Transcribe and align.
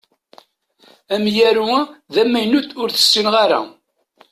Amyaru-a 1.15 1.81
d 2.13 2.15
amaynut 2.21 2.69
ur 2.81 2.89
t-ssineɣ 2.91 3.35
ara. 3.43 3.61